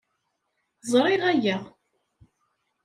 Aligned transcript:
Ẓriɣ 0.91 1.23
aya. 1.31 1.57